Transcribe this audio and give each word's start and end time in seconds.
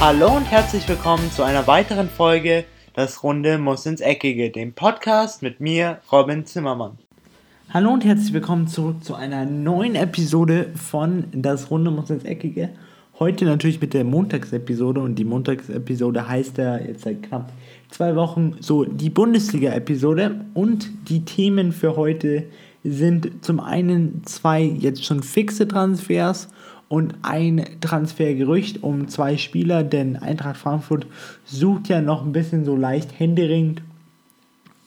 Hallo 0.00 0.36
und 0.36 0.44
herzlich 0.44 0.88
willkommen 0.88 1.28
zu 1.32 1.42
einer 1.42 1.66
weiteren 1.66 2.08
Folge 2.08 2.64
Das 2.94 3.24
Runde 3.24 3.58
muss 3.58 3.84
ins 3.84 4.00
Eckige, 4.00 4.48
dem 4.50 4.72
Podcast 4.72 5.42
mit 5.42 5.58
mir, 5.58 5.98
Robin 6.12 6.46
Zimmermann. 6.46 6.98
Hallo 7.70 7.94
und 7.94 8.04
herzlich 8.04 8.32
willkommen 8.32 8.68
zurück 8.68 9.02
zu 9.02 9.16
einer 9.16 9.44
neuen 9.44 9.96
Episode 9.96 10.70
von 10.76 11.24
Das 11.32 11.72
Runde 11.72 11.90
muss 11.90 12.10
ins 12.10 12.22
Eckige. 12.22 12.68
Heute 13.18 13.44
natürlich 13.44 13.80
mit 13.80 13.92
der 13.92 14.04
Montagsepisode 14.04 15.00
und 15.00 15.16
die 15.16 15.24
Montagsepisode 15.24 16.28
heißt 16.28 16.58
ja 16.58 16.78
jetzt 16.78 17.02
seit 17.02 17.24
knapp 17.24 17.52
zwei 17.90 18.14
Wochen 18.14 18.54
so 18.60 18.84
die 18.84 19.10
Bundesliga-Episode 19.10 20.44
und 20.54 20.90
die 21.08 21.24
Themen 21.24 21.72
für 21.72 21.96
heute 21.96 22.44
sind 22.84 23.44
zum 23.44 23.58
einen 23.58 24.22
zwei 24.24 24.62
jetzt 24.62 25.04
schon 25.04 25.24
fixe 25.24 25.66
Transfers 25.66 26.48
und 26.88 27.16
ein 27.22 27.64
Transfergerücht 27.80 28.82
um 28.82 29.08
zwei 29.08 29.36
Spieler, 29.36 29.84
denn 29.84 30.16
Eintracht 30.16 30.56
Frankfurt 30.56 31.06
sucht 31.44 31.88
ja 31.88 32.00
noch 32.00 32.24
ein 32.24 32.32
bisschen 32.32 32.64
so 32.64 32.76
leicht 32.76 33.18
händeringend 33.18 33.82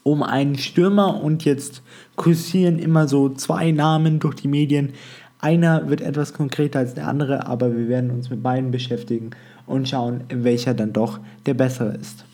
um 0.04 0.24
einen 0.24 0.58
Stürmer 0.58 1.22
und 1.22 1.46
jetzt 1.46 1.84
kursieren 2.16 2.80
immer 2.80 3.08
so 3.08 3.30
zwei 3.30 3.72
Namen 3.72 4.20
durch 4.20 4.36
die 4.36 4.48
Medien. 4.48 4.94
Einer 5.40 5.90
wird 5.90 6.02
etwas 6.02 6.34
konkreter 6.34 6.80
als 6.80 6.96
der 6.96 7.08
andere, 7.08 7.46
aber 7.46 7.76
wir 7.76 7.88
werden 7.88 8.10
uns 8.10 8.30
mit 8.30 8.42
beiden 8.42 8.72
beschäftigen 8.72 9.32
und 9.68 9.88
schauen, 9.88 10.24
welcher 10.30 10.74
dann 10.74 10.94
doch 10.94 11.20
der 11.46 11.54
bessere 11.54 11.94
ist. 11.94 12.26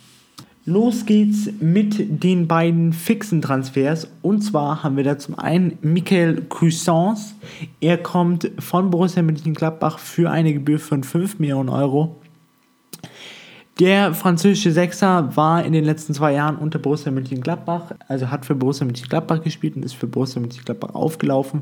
Los 0.70 1.06
geht's 1.06 1.50
mit 1.62 2.24
den 2.26 2.46
beiden 2.46 2.92
fixen 2.92 3.42
Transfers. 3.42 4.10
Und 4.22 4.42
zwar 4.42 4.84
haben 4.84 4.98
wir 4.98 5.06
da 5.06 5.18
zum 5.18 5.40
einen 5.40 5.78
Michael 5.82 6.42
Cuisance. 6.50 7.36
Er 7.80 7.98
kommt 7.98 8.52
von 8.60 8.90
Borussia 8.90 9.24
Mönchengladbach 9.24 9.98
für 9.98 10.30
eine 10.30 10.52
Gebühr 10.52 10.78
von 10.78 11.06
5 11.06 11.40
Millionen 11.40 11.70
Euro. 11.70 12.18
Der 13.80 14.14
französische 14.14 14.74
Sechser 14.74 15.38
war 15.38 15.64
in 15.64 15.72
den 15.72 15.86
letzten 15.86 16.14
zwei 16.14 16.34
Jahren 16.34 16.58
unter 16.58 16.80
Borussia 16.80 17.14
Mönchengladbach, 17.14 17.94
also 18.10 18.30
hat 18.30 18.46
für 18.46 18.56
Borussia 18.56 18.86
Mönchengladbach 18.86 19.42
gespielt 19.42 19.78
und 19.78 19.86
ist 19.86 19.96
für 19.96 20.08
Borussia 20.08 20.42
Mönchengladbach 20.42 20.94
aufgelaufen. 20.94 21.62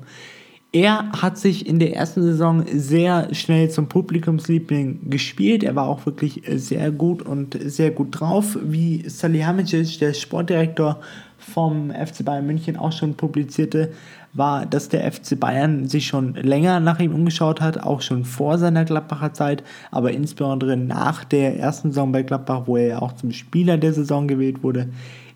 Er 0.75 1.09
hat 1.13 1.37
sich 1.37 1.67
in 1.67 1.79
der 1.79 1.95
ersten 1.95 2.21
Saison 2.21 2.65
sehr 2.67 3.33
schnell 3.33 3.69
zum 3.69 3.87
Publikumsliebling 3.87 5.09
gespielt. 5.09 5.63
Er 5.63 5.73
war 5.77 5.87
auch 5.87 6.05
wirklich 6.05 6.41
sehr 6.49 6.91
gut 6.91 7.21
und 7.21 7.57
sehr 7.63 7.91
gut 7.91 8.19
drauf. 8.19 8.57
Wie 8.61 9.07
Salihamidzic, 9.07 9.99
der 9.99 10.13
Sportdirektor 10.13 10.99
vom 11.37 11.91
FC 11.91 12.25
Bayern 12.25 12.45
München, 12.45 12.75
auch 12.75 12.91
schon 12.91 13.13
publizierte, 13.13 13.93
war, 14.33 14.65
dass 14.65 14.89
der 14.89 15.09
FC 15.09 15.39
Bayern 15.39 15.87
sich 15.87 16.07
schon 16.07 16.33
länger 16.33 16.81
nach 16.81 16.99
ihm 16.99 17.15
umgeschaut 17.15 17.61
hat, 17.61 17.81
auch 17.81 18.01
schon 18.01 18.25
vor 18.25 18.57
seiner 18.57 18.83
Gladbacher 18.83 19.31
Zeit, 19.31 19.63
aber 19.91 20.11
insbesondere 20.11 20.75
nach 20.75 21.23
der 21.23 21.57
ersten 21.57 21.91
Saison 21.91 22.11
bei 22.11 22.23
Gladbach, 22.23 22.63
wo 22.65 22.75
er 22.75 22.87
ja 22.87 23.01
auch 23.01 23.13
zum 23.13 23.31
Spieler 23.31 23.77
der 23.77 23.93
Saison 23.93 24.27
gewählt 24.27 24.61
wurde. 24.61 24.89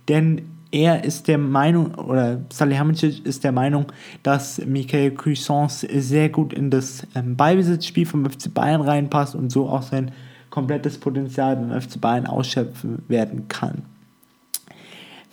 Denn 0.09 0.41
er 0.71 1.03
ist 1.03 1.27
der 1.27 1.37
Meinung, 1.37 1.95
oder 1.95 2.41
Salihamidzic 2.51 3.25
ist 3.25 3.43
der 3.43 3.51
Meinung, 3.51 3.87
dass 4.21 4.63
Michael 4.65 5.11
Cuisance 5.11 5.87
sehr 6.01 6.29
gut 6.29 6.53
in 6.53 6.69
das 6.69 7.07
ähm, 7.15 7.35
Ballbesitzspiel 7.35 8.05
vom 8.05 8.29
FC 8.29 8.53
Bayern 8.53 8.81
reinpasst 8.81 9.35
und 9.35 9.51
so 9.51 9.67
auch 9.67 9.81
sein 9.81 10.11
komplettes 10.49 10.97
Potenzial 10.97 11.55
beim 11.55 11.81
FC 11.81 11.99
Bayern 11.99 12.27
ausschöpfen 12.27 13.03
werden 13.07 13.47
kann. 13.47 13.83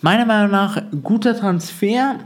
Meiner 0.01 0.25
Meinung 0.25 0.51
nach 0.51 0.81
guter 1.03 1.35
Transfer 1.35 2.17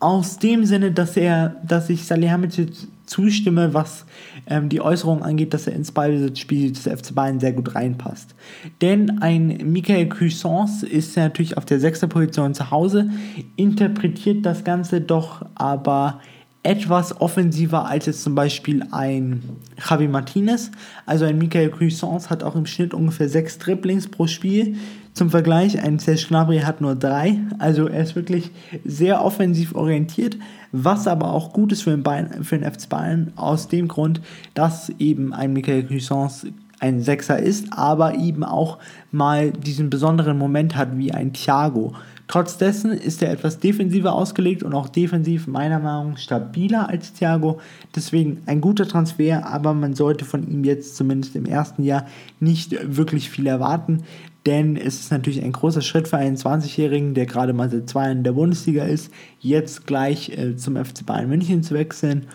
aus 0.00 0.38
dem 0.38 0.64
Sinne, 0.64 0.92
dass 0.92 1.16
er, 1.16 1.56
dass 1.66 1.88
ich 1.90 2.04
Salihamidzic 2.04 2.88
zustimme, 3.06 3.74
was 3.74 4.06
ähm, 4.46 4.68
die 4.68 4.80
Äußerung 4.80 5.22
angeht, 5.22 5.54
dass 5.54 5.66
er 5.66 5.74
ins 5.74 5.92
Ballbesitzspiel 5.92 6.72
des 6.72 6.82
FC 6.82 7.14
Bayern 7.14 7.40
sehr 7.40 7.52
gut 7.52 7.74
reinpasst. 7.74 8.34
Denn 8.80 9.22
ein 9.22 9.72
Michael 9.72 10.08
Cuisance 10.08 10.86
ist 10.86 11.16
natürlich 11.16 11.56
auf 11.56 11.64
der 11.64 11.80
sechsten 11.80 12.08
Position 12.08 12.54
zu 12.54 12.70
Hause, 12.70 13.10
interpretiert 13.56 14.46
das 14.46 14.64
Ganze 14.64 15.00
doch 15.00 15.44
aber 15.54 16.20
etwas 16.64 17.20
offensiver 17.20 17.86
als 17.86 18.06
jetzt 18.06 18.22
zum 18.22 18.34
Beispiel 18.34 18.84
ein 18.90 19.42
Javi 19.86 20.08
Martinez. 20.08 20.70
Also 21.04 21.26
ein 21.26 21.36
Michael 21.36 21.70
Cuisance 21.70 22.30
hat 22.30 22.42
auch 22.42 22.56
im 22.56 22.64
Schnitt 22.64 22.94
ungefähr 22.94 23.28
sechs 23.28 23.58
Dribblings 23.58 24.08
pro 24.08 24.26
Spiel. 24.26 24.76
Zum 25.14 25.30
Vergleich, 25.30 25.80
ein 25.80 26.00
Serge 26.00 26.26
Gnabry 26.26 26.58
hat 26.58 26.80
nur 26.80 26.96
drei. 26.96 27.38
Also 27.60 27.86
er 27.86 28.02
ist 28.02 28.16
wirklich 28.16 28.50
sehr 28.84 29.24
offensiv 29.24 29.76
orientiert, 29.76 30.36
was 30.72 31.06
aber 31.06 31.32
auch 31.32 31.52
gut 31.52 31.70
ist 31.70 31.82
für 31.82 31.90
den, 31.90 32.02
Bayern, 32.02 32.42
für 32.42 32.58
den 32.58 32.68
FC 32.68 32.88
Bayern 32.88 33.32
aus 33.36 33.68
dem 33.68 33.86
Grund, 33.86 34.20
dass 34.54 34.90
eben 34.98 35.32
ein 35.32 35.52
Michael 35.52 35.84
Cuisance 35.84 36.48
ein 36.80 37.00
Sechser 37.00 37.38
ist, 37.38 37.72
aber 37.72 38.16
eben 38.16 38.42
auch 38.42 38.78
mal 39.12 39.52
diesen 39.52 39.88
besonderen 39.88 40.36
Moment 40.36 40.76
hat 40.76 40.98
wie 40.98 41.12
ein 41.12 41.32
Thiago. 41.32 41.94
Trotz 42.26 42.56
dessen 42.56 42.90
ist 42.90 43.22
er 43.22 43.30
etwas 43.30 43.60
defensiver 43.60 44.14
ausgelegt 44.14 44.64
und 44.64 44.74
auch 44.74 44.88
defensiv 44.88 45.46
meiner 45.46 45.78
Meinung 45.78 46.12
nach 46.12 46.18
stabiler 46.18 46.88
als 46.88 47.12
Thiago. 47.12 47.60
Deswegen 47.94 48.42
ein 48.46 48.60
guter 48.60 48.88
Transfer, 48.88 49.46
aber 49.46 49.74
man 49.74 49.94
sollte 49.94 50.24
von 50.24 50.50
ihm 50.50 50.64
jetzt 50.64 50.96
zumindest 50.96 51.36
im 51.36 51.44
ersten 51.44 51.84
Jahr 51.84 52.06
nicht 52.40 52.74
wirklich 52.96 53.30
viel 53.30 53.46
erwarten, 53.46 54.02
denn 54.46 54.76
es 54.76 55.00
ist 55.00 55.10
natürlich 55.10 55.42
ein 55.42 55.52
großer 55.52 55.80
Schritt 55.80 56.08
für 56.08 56.18
einen 56.18 56.36
20-Jährigen, 56.36 57.14
der 57.14 57.26
gerade 57.26 57.52
mal 57.52 57.70
seit 57.70 57.88
zwei 57.88 58.04
Jahren 58.04 58.18
in 58.18 58.24
der 58.24 58.32
Bundesliga 58.32 58.84
ist, 58.84 59.10
jetzt 59.40 59.86
gleich 59.86 60.30
äh, 60.30 60.56
zum 60.56 60.76
FC 60.76 61.06
Bayern 61.06 61.28
München 61.28 61.62
zu 61.62 61.74
wechseln 61.74 62.26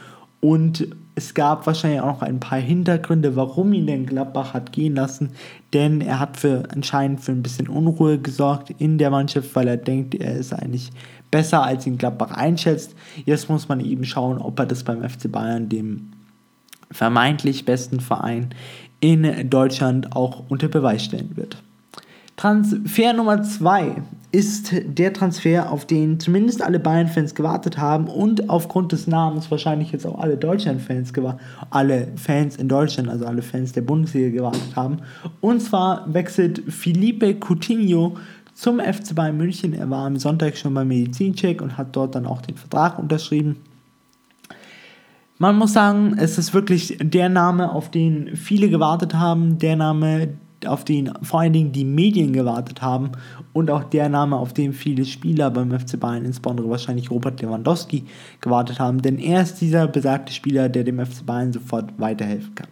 und 0.41 0.87
es 1.15 1.33
gab 1.33 1.67
wahrscheinlich 1.67 1.99
auch 1.99 2.13
noch 2.13 2.21
ein 2.21 2.39
paar 2.39 2.59
Hintergründe, 2.59 3.35
warum 3.35 3.73
ihn 3.73 3.87
denn 3.87 4.05
Gladbach 4.05 4.53
hat 4.53 4.71
gehen 4.71 4.95
lassen. 4.95 5.31
Denn 5.73 5.99
er 5.99 6.19
hat 6.19 6.37
für 6.37 6.63
anscheinend 6.71 7.19
für 7.19 7.33
ein 7.33 7.43
bisschen 7.43 7.67
Unruhe 7.67 8.19
gesorgt 8.19 8.73
in 8.77 8.97
der 8.97 9.09
Mannschaft, 9.09 9.53
weil 9.53 9.67
er 9.67 9.75
denkt, 9.75 10.15
er 10.15 10.37
ist 10.37 10.53
eigentlich 10.53 10.91
besser, 11.29 11.63
als 11.63 11.85
ihn 11.85 11.97
Gladbach 11.97 12.31
einschätzt. 12.31 12.95
Jetzt 13.25 13.49
muss 13.49 13.67
man 13.67 13.81
eben 13.81 14.05
schauen, 14.05 14.37
ob 14.37 14.57
er 14.59 14.65
das 14.65 14.83
beim 14.83 15.07
FC 15.07 15.29
Bayern, 15.29 15.67
dem 15.67 16.13
vermeintlich 16.89 17.65
besten 17.65 17.99
Verein 17.99 18.55
in 19.01 19.49
Deutschland, 19.49 20.15
auch 20.15 20.49
unter 20.49 20.69
Beweis 20.69 21.03
stellen 21.03 21.35
wird. 21.35 21.61
Transfer 22.39 23.11
Nummer 23.11 23.43
2 23.43 24.01
ist 24.31 24.71
der 24.85 25.11
Transfer, 25.11 25.69
auf 25.69 25.85
den 25.85 26.21
zumindest 26.21 26.61
alle 26.61 26.79
Bayern-Fans 26.79 27.35
gewartet 27.35 27.77
haben 27.77 28.07
und 28.07 28.49
aufgrund 28.49 28.93
des 28.93 29.07
Namens 29.07 29.51
wahrscheinlich 29.51 29.91
jetzt 29.91 30.07
auch 30.07 30.17
alle 30.17 30.37
Deutschland-Fans, 30.37 31.11
alle 31.69 32.07
Fans 32.15 32.55
in 32.55 32.69
Deutschland, 32.69 33.09
also 33.09 33.25
alle 33.25 33.41
Fans 33.41 33.73
der 33.73 33.81
Bundesliga 33.81 34.29
gewartet 34.29 34.73
haben. 34.77 34.99
Und 35.41 35.59
zwar 35.59 36.13
wechselt 36.13 36.63
Felipe 36.71 37.35
Coutinho 37.35 38.15
zum 38.53 38.79
FC 38.79 39.13
Bayern 39.13 39.35
München. 39.35 39.73
Er 39.73 39.89
war 39.89 40.05
am 40.05 40.15
Sonntag 40.15 40.55
schon 40.55 40.73
beim 40.73 40.87
Medizincheck 40.87 41.61
und 41.61 41.77
hat 41.77 41.93
dort 41.93 42.15
dann 42.15 42.25
auch 42.25 42.39
den 42.39 42.55
Vertrag 42.55 42.99
unterschrieben. 42.99 43.57
Man 45.39 45.57
muss 45.57 45.73
sagen, 45.73 46.15
es 46.17 46.37
ist 46.37 46.53
wirklich 46.53 46.97
der 47.01 47.27
Name, 47.27 47.73
auf 47.73 47.91
den 47.91 48.37
viele 48.37 48.69
gewartet 48.69 49.13
haben, 49.13 49.57
der 49.57 49.75
Name, 49.75 50.29
auf 50.65 50.83
den 50.85 51.11
vor 51.21 51.41
allen 51.41 51.53
Dingen 51.53 51.71
die 51.71 51.85
Medien 51.85 52.33
gewartet 52.33 52.81
haben 52.81 53.11
und 53.53 53.69
auch 53.71 53.83
der 53.83 54.09
Name, 54.09 54.35
auf 54.35 54.53
den 54.53 54.73
viele 54.73 55.05
Spieler 55.05 55.51
beim 55.51 55.77
FC 55.77 55.99
Bayern, 55.99 56.25
insbesondere 56.25 56.69
wahrscheinlich 56.69 57.11
Robert 57.11 57.41
Lewandowski, 57.41 58.05
gewartet 58.41 58.79
haben, 58.79 59.01
denn 59.01 59.17
er 59.17 59.41
ist 59.41 59.61
dieser 59.61 59.87
besagte 59.87 60.33
Spieler, 60.33 60.69
der 60.69 60.83
dem 60.83 61.03
FC 61.05 61.25
Bayern 61.25 61.53
sofort 61.53 61.91
weiterhelfen 61.97 62.55
kann. 62.55 62.67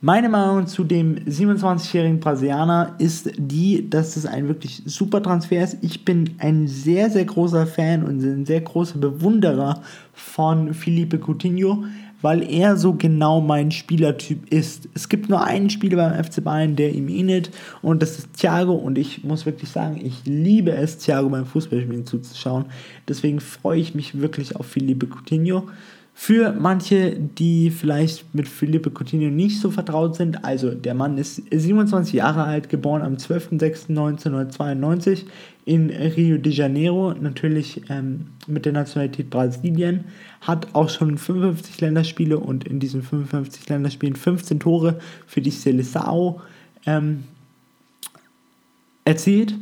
Meine 0.00 0.28
Meinung 0.28 0.68
zu 0.68 0.84
dem 0.84 1.16
27-jährigen 1.16 2.20
Brasilianer 2.20 2.94
ist 2.98 3.32
die, 3.36 3.90
dass 3.90 4.16
es 4.16 4.26
ein 4.26 4.46
wirklich 4.46 4.80
super 4.86 5.20
Transfer 5.20 5.64
ist. 5.64 5.78
Ich 5.80 6.04
bin 6.04 6.36
ein 6.38 6.68
sehr, 6.68 7.10
sehr 7.10 7.24
großer 7.24 7.66
Fan 7.66 8.04
und 8.04 8.22
ein 8.22 8.46
sehr 8.46 8.60
großer 8.60 8.96
Bewunderer 8.98 9.82
von 10.12 10.72
Felipe 10.72 11.18
Coutinho 11.18 11.82
weil 12.22 12.42
er 12.42 12.76
so 12.76 12.94
genau 12.94 13.40
mein 13.40 13.70
Spielertyp 13.70 14.52
ist. 14.52 14.88
Es 14.94 15.08
gibt 15.08 15.28
nur 15.28 15.44
einen 15.44 15.70
Spieler 15.70 15.96
beim 15.96 16.24
FC 16.24 16.42
Bayern, 16.42 16.76
der 16.76 16.92
ihm 16.94 17.08
ähnelt 17.08 17.50
und 17.82 18.02
das 18.02 18.18
ist 18.18 18.34
Thiago 18.34 18.74
und 18.74 18.98
ich 18.98 19.24
muss 19.24 19.46
wirklich 19.46 19.70
sagen, 19.70 20.00
ich 20.02 20.24
liebe 20.24 20.72
es, 20.72 20.98
Thiago 20.98 21.28
beim 21.28 21.46
Fußballspielen 21.46 22.06
zuzuschauen. 22.06 22.66
Deswegen 23.06 23.40
freue 23.40 23.80
ich 23.80 23.94
mich 23.94 24.20
wirklich 24.20 24.56
auf 24.56 24.66
Felipe 24.66 25.06
Coutinho. 25.06 25.68
Für 26.20 26.52
manche, 26.52 27.12
die 27.12 27.70
vielleicht 27.70 28.34
mit 28.34 28.48
Felipe 28.48 28.90
Coutinho 28.90 29.30
nicht 29.30 29.60
so 29.60 29.70
vertraut 29.70 30.16
sind, 30.16 30.44
also 30.44 30.74
der 30.74 30.94
Mann 30.94 31.16
ist 31.16 31.40
27 31.52 32.14
Jahre 32.14 32.42
alt, 32.42 32.68
geboren 32.68 33.02
am 33.02 33.14
12.06.1992 33.14 35.26
in 35.64 35.90
Rio 35.90 36.38
de 36.38 36.52
Janeiro, 36.52 37.14
natürlich 37.14 37.82
ähm, 37.88 38.26
mit 38.48 38.66
der 38.66 38.72
Nationalität 38.72 39.30
Brasilien, 39.30 40.06
hat 40.40 40.74
auch 40.74 40.90
schon 40.90 41.18
55 41.18 41.80
Länderspiele 41.80 42.36
und 42.36 42.64
in 42.64 42.80
diesen 42.80 43.04
55 43.04 43.68
Länderspielen 43.68 44.16
15 44.16 44.58
Tore 44.58 44.98
für 45.24 45.40
die 45.40 45.52
Seleção 45.52 46.40
ähm, 46.84 47.22
erzielt. 49.04 49.54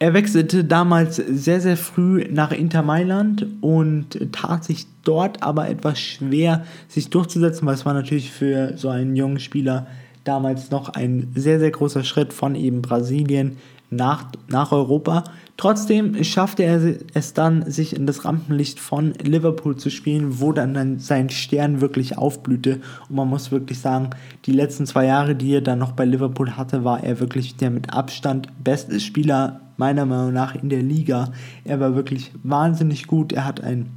Er 0.00 0.14
wechselte 0.14 0.64
damals 0.64 1.16
sehr, 1.16 1.60
sehr 1.60 1.76
früh 1.76 2.24
nach 2.30 2.52
Inter 2.52 2.82
Mailand 2.82 3.46
und 3.60 4.30
tat 4.30 4.62
sich 4.62 4.86
dort 5.02 5.42
aber 5.42 5.68
etwas 5.68 5.98
schwer, 5.98 6.64
sich 6.86 7.10
durchzusetzen, 7.10 7.66
weil 7.66 7.74
es 7.74 7.84
war 7.84 7.94
natürlich 7.94 8.30
für 8.30 8.76
so 8.76 8.90
einen 8.90 9.16
jungen 9.16 9.40
Spieler 9.40 9.88
damals 10.22 10.70
noch 10.70 10.90
ein 10.90 11.32
sehr, 11.34 11.58
sehr 11.58 11.72
großer 11.72 12.04
Schritt 12.04 12.32
von 12.32 12.54
eben 12.54 12.80
Brasilien 12.80 13.56
nach, 13.90 14.26
nach 14.48 14.72
Europa. 14.72 15.24
Trotzdem 15.56 16.22
schaffte 16.22 16.62
er 16.62 16.96
es 17.14 17.34
dann, 17.34 17.68
sich 17.70 17.96
in 17.96 18.06
das 18.06 18.24
Rampenlicht 18.24 18.78
von 18.78 19.12
Liverpool 19.14 19.76
zu 19.76 19.90
spielen, 19.90 20.40
wo 20.40 20.52
dann, 20.52 21.00
sein 21.00 21.30
Stern 21.30 21.80
wirklich 21.80 22.16
aufblühte. 22.16 22.80
Und 23.08 23.16
man 23.16 23.28
muss 23.28 23.50
wirklich 23.50 23.80
sagen, 23.80 24.10
die 24.46 24.52
letzten 24.52 24.86
zwei 24.86 25.06
Jahre, 25.06 25.34
die 25.34 25.54
er 25.54 25.60
dann 25.60 25.80
noch 25.80 25.92
bei 25.92 26.04
Liverpool 26.04 26.56
hatte, 26.56 26.84
war 26.84 27.02
er 27.02 27.18
wirklich 27.18 27.56
der 27.56 27.70
mit 27.70 27.92
Abstand 27.92 28.48
beste 28.62 29.00
Spieler 29.00 29.60
meiner 29.76 30.06
Meinung 30.06 30.32
nach 30.32 30.54
in 30.54 30.68
der 30.68 30.82
Liga. 30.82 31.32
Er 31.64 31.80
war 31.80 31.94
wirklich 31.94 32.30
wahnsinnig 32.42 33.06
gut. 33.06 33.32
Er 33.32 33.44
hat 33.44 33.60
ein 33.60 33.90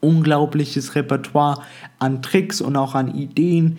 unglaubliches 0.00 0.94
Repertoire 0.94 1.62
an 1.98 2.22
Tricks 2.22 2.60
und 2.60 2.76
auch 2.76 2.94
an 2.94 3.14
Ideen, 3.14 3.78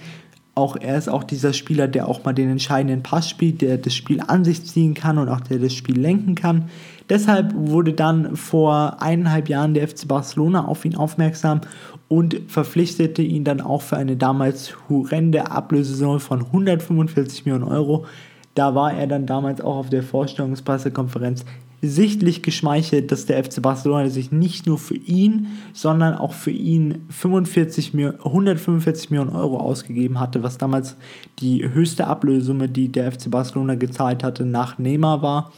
auch 0.56 0.76
er 0.76 0.98
ist 0.98 1.10
auch 1.10 1.24
dieser 1.24 1.52
Spieler, 1.52 1.88
der 1.88 2.08
auch 2.08 2.24
mal 2.24 2.34
den 2.34 2.50
entscheidenden 2.50 3.02
Pass 3.02 3.28
spielt, 3.28 3.62
der 3.62 3.78
das 3.78 3.96
Spiel 3.96 4.22
an 4.22 4.44
sich 4.44 4.64
ziehen 4.66 4.94
kann 4.94 5.18
und 5.18 5.28
auch 5.28 5.42
der 5.42 5.58
das 5.58 5.74
Spiel 5.74 6.00
lenken 6.00 6.36
kann. 6.36 6.70
Deshalb 7.10 7.54
wurde 7.56 7.94
dann 7.94 8.36
vor 8.36 9.02
eineinhalb 9.02 9.50
Jahren 9.50 9.74
der 9.74 9.88
FC 9.88 10.08
Barcelona 10.08 10.66
auf 10.66 10.86
ihn 10.86 10.96
aufmerksam 10.96 11.62
und 12.08 12.40
verpflichtete 12.48 13.24
ihn 13.24 13.44
dann 13.44 13.62
auch 13.62 13.82
für 13.82 13.98
eine 13.98 14.16
damals 14.16 14.76
horrende 14.90 15.50
Ablösesumme 15.50 16.20
von 16.20 16.42
145 16.46 17.46
Millionen 17.46 17.64
Euro. 17.68 18.06
Da 18.54 18.76
war 18.76 18.94
er 18.94 19.08
dann 19.08 19.26
damals 19.26 19.60
auch 19.60 19.78
auf 19.78 19.90
der 19.90 20.04
Vorstellungspressekonferenz 20.04 21.46
sichtlich 21.84 22.42
geschmeichelt, 22.42 23.12
dass 23.12 23.26
der 23.26 23.44
FC 23.44 23.62
Barcelona 23.62 24.10
sich 24.10 24.32
nicht 24.32 24.66
nur 24.66 24.78
für 24.78 24.96
ihn, 24.96 25.48
sondern 25.74 26.16
auch 26.16 26.32
für 26.32 26.52
ihn 26.52 27.06
45, 27.10 27.94
145 27.94 29.12
Millionen 29.12 29.36
Euro 29.36 29.58
ausgegeben 29.58 30.20
hatte, 30.20 30.44
was 30.44 30.58
damals 30.58 30.96
die 31.40 31.70
höchste 31.70 32.08
Ablösesumme, 32.08 32.70
die 32.70 32.88
der 32.88 33.12
FC 33.12 33.30
Barcelona 33.30 33.76
gezahlt 33.76 34.24
hatte, 34.24 34.46
nach 34.46 34.80
Neymar 34.80 35.22
war. 35.22 35.52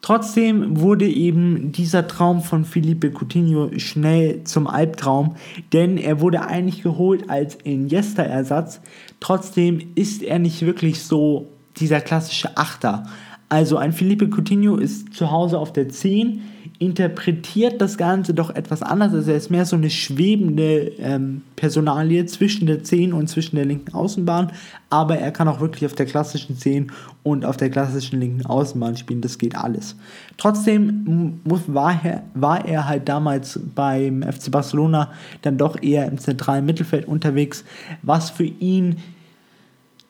Trotzdem 0.00 0.80
wurde 0.80 1.06
eben 1.06 1.70
dieser 1.70 2.08
Traum 2.08 2.42
von 2.42 2.64
Felipe 2.64 3.12
Coutinho 3.12 3.70
schnell 3.76 4.42
zum 4.44 4.66
Albtraum, 4.66 5.36
denn 5.72 5.98
er 5.98 6.20
wurde 6.20 6.46
eigentlich 6.46 6.82
geholt 6.82 7.28
als 7.28 7.56
Iniesta-Ersatz. 7.56 8.80
Trotzdem 9.20 9.80
ist 9.94 10.22
er 10.22 10.40
nicht 10.40 10.62
wirklich 10.66 11.02
so 11.02 11.46
dieser 11.76 12.00
klassische 12.00 12.56
Achter. 12.56 13.04
Also 13.52 13.76
ein 13.76 13.92
Felipe 13.92 14.30
Coutinho 14.30 14.76
ist 14.76 15.12
zu 15.12 15.30
Hause 15.30 15.58
auf 15.58 15.74
der 15.74 15.90
10, 15.90 16.40
interpretiert 16.78 17.82
das 17.82 17.98
Ganze 17.98 18.32
doch 18.32 18.48
etwas 18.48 18.82
anders. 18.82 19.12
Also 19.12 19.30
er 19.30 19.36
ist 19.36 19.50
mehr 19.50 19.66
so 19.66 19.76
eine 19.76 19.90
schwebende 19.90 20.92
ähm, 20.98 21.42
Personalie 21.54 22.24
zwischen 22.24 22.66
der 22.66 22.82
10 22.82 23.12
und 23.12 23.28
zwischen 23.28 23.56
der 23.56 23.66
linken 23.66 23.92
Außenbahn. 23.92 24.52
Aber 24.88 25.18
er 25.18 25.32
kann 25.32 25.48
auch 25.48 25.60
wirklich 25.60 25.84
auf 25.84 25.94
der 25.94 26.06
klassischen 26.06 26.56
10 26.56 26.92
und 27.24 27.44
auf 27.44 27.58
der 27.58 27.68
klassischen 27.68 28.20
linken 28.20 28.46
Außenbahn 28.46 28.96
spielen. 28.96 29.20
Das 29.20 29.36
geht 29.36 29.54
alles. 29.54 29.96
Trotzdem 30.38 31.42
war 31.44 32.00
er, 32.02 32.22
war 32.32 32.64
er 32.64 32.88
halt 32.88 33.06
damals 33.06 33.60
beim 33.74 34.22
FC 34.22 34.50
Barcelona 34.50 35.12
dann 35.42 35.58
doch 35.58 35.82
eher 35.82 36.06
im 36.06 36.16
zentralen 36.16 36.64
Mittelfeld 36.64 37.06
unterwegs, 37.06 37.66
was 38.00 38.30
für 38.30 38.44
ihn 38.44 38.96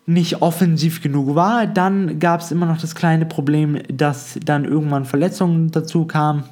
nicht 0.06 0.42
offensiv 0.42 1.02
genug 1.02 1.34
war. 1.34 1.66
Dann 1.66 2.18
gab 2.18 2.40
es 2.40 2.50
immer 2.50 2.66
noch 2.66 2.80
das 2.80 2.94
kleine 2.94 3.26
Problem, 3.26 3.78
dass 3.92 4.38
dann 4.44 4.64
irgendwann 4.64 5.04
Verletzungen 5.04 5.70
dazu 5.70 6.06
kamen. 6.06 6.44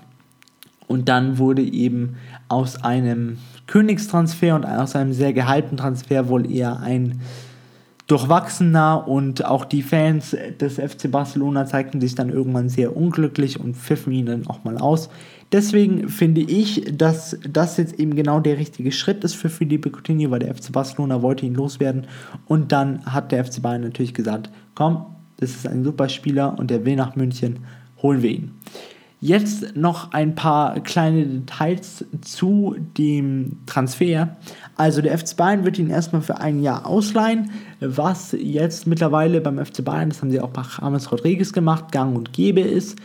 Und 0.86 1.08
dann 1.08 1.38
wurde 1.38 1.62
eben 1.62 2.16
aus 2.48 2.82
einem 2.82 3.38
Königstransfer 3.66 4.56
und 4.56 4.64
aus 4.64 4.96
einem 4.96 5.12
sehr 5.12 5.32
gehaltenen 5.32 5.76
Transfer 5.76 6.28
wohl 6.28 6.50
eher 6.50 6.80
ein 6.80 7.20
durchwachsener 8.08 9.06
und 9.06 9.44
auch 9.44 9.64
die 9.64 9.82
Fans 9.82 10.36
des 10.60 10.74
FC 10.74 11.08
Barcelona 11.08 11.66
zeigten 11.66 12.00
sich 12.00 12.16
dann 12.16 12.28
irgendwann 12.28 12.68
sehr 12.68 12.96
unglücklich 12.96 13.60
und 13.60 13.76
pfiffen 13.76 14.12
ihn 14.12 14.26
dann 14.26 14.46
auch 14.48 14.64
mal 14.64 14.78
aus. 14.78 15.10
Deswegen 15.52 16.08
finde 16.08 16.42
ich, 16.42 16.84
dass 16.96 17.36
das 17.48 17.76
jetzt 17.76 17.98
eben 17.98 18.14
genau 18.14 18.38
der 18.38 18.58
richtige 18.58 18.92
Schritt 18.92 19.24
ist 19.24 19.34
für 19.34 19.48
Felipe 19.48 19.90
Coutinho, 19.90 20.30
weil 20.30 20.38
der 20.38 20.54
FC 20.54 20.70
Barcelona 20.70 21.22
wollte 21.22 21.44
ihn 21.44 21.54
loswerden. 21.54 22.06
Und 22.46 22.70
dann 22.70 23.04
hat 23.04 23.32
der 23.32 23.44
FC 23.44 23.60
Bayern 23.60 23.82
natürlich 23.82 24.14
gesagt, 24.14 24.50
komm, 24.74 25.06
das 25.38 25.50
ist 25.50 25.66
ein 25.66 25.82
super 25.82 26.08
Spieler 26.08 26.56
und 26.58 26.70
der 26.70 26.84
will 26.84 26.94
nach 26.94 27.16
München, 27.16 27.60
holen 28.00 28.22
wir 28.22 28.30
ihn. 28.30 28.52
Jetzt 29.22 29.76
noch 29.76 30.12
ein 30.12 30.34
paar 30.34 30.80
kleine 30.80 31.26
Details 31.26 32.06
zu 32.22 32.76
dem 32.96 33.58
Transfer. 33.66 34.36
Also 34.76 35.02
der 35.02 35.18
FC 35.18 35.36
Bayern 35.36 35.64
wird 35.64 35.78
ihn 35.78 35.90
erstmal 35.90 36.22
für 36.22 36.40
ein 36.40 36.62
Jahr 36.62 36.86
ausleihen, 36.86 37.50
was 37.80 38.34
jetzt 38.38 38.86
mittlerweile 38.86 39.42
beim 39.42 39.62
FC 39.62 39.84
Bayern, 39.84 40.08
das 40.08 40.22
haben 40.22 40.30
sie 40.30 40.40
auch 40.40 40.50
bei 40.50 40.62
James 40.80 41.12
Rodriguez 41.12 41.52
gemacht, 41.52 41.92
gang 41.92 42.16
und 42.16 42.32
gäbe 42.32 42.60
ist. 42.60 42.96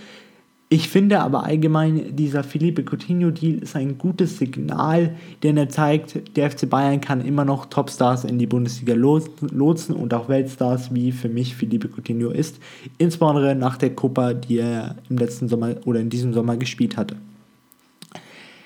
Ich 0.75 0.89
finde 0.89 1.21
aber 1.21 1.45
allgemein, 1.45 2.17
dieser 2.17 2.43
Felipe 2.43 2.83
Coutinho-Deal 2.83 3.59
ist 3.59 3.77
ein 3.77 3.97
gutes 3.97 4.39
Signal, 4.39 5.15
denn 5.41 5.55
er 5.55 5.69
zeigt, 5.69 6.35
der 6.35 6.51
FC 6.51 6.69
Bayern 6.69 6.99
kann 6.99 7.23
immer 7.23 7.45
noch 7.45 7.67
Topstars 7.67 8.25
in 8.25 8.39
die 8.39 8.45
Bundesliga 8.45 8.93
lotsen 8.93 9.95
und 9.95 10.13
auch 10.13 10.27
Weltstars, 10.27 10.93
wie 10.93 11.13
für 11.13 11.29
mich 11.29 11.55
Felipe 11.55 11.87
Coutinho 11.87 12.29
ist, 12.29 12.59
insbesondere 12.97 13.55
nach 13.55 13.77
der 13.77 13.91
Copa, 13.91 14.33
die 14.33 14.57
er 14.57 14.97
im 15.09 15.17
letzten 15.17 15.47
Sommer 15.47 15.75
oder 15.85 16.01
in 16.01 16.09
diesem 16.09 16.33
Sommer 16.33 16.57
gespielt 16.57 16.97
hatte. 16.97 17.15